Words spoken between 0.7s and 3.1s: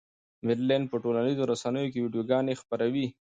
په ټولنیزو رسنیو کې ویډیوګانې خپروي.